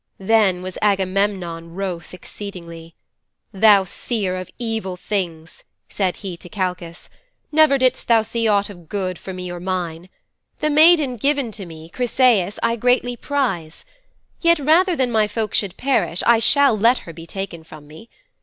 [0.17, 2.95] 'Then was Agamemnon wroth exceedingly.
[3.53, 4.97] "Thou seer of things evil,"
[5.89, 7.07] said he to Kalchas,
[7.51, 10.09] "never didst thou see aught of good for me or mine.
[10.59, 13.85] The maiden given to me, Chryseis, I greatly prize.
[14.41, 18.09] Yet rather than my folk should perish I shall let her be taken from me.